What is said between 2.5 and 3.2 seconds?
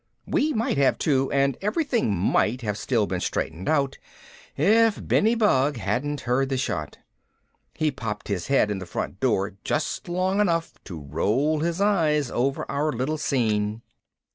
have still been